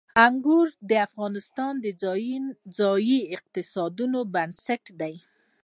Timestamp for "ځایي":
2.77-3.19